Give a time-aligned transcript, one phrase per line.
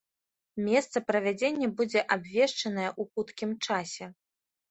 [0.67, 4.05] Месца правядзення будзе абвешчанае ў хуткім часе.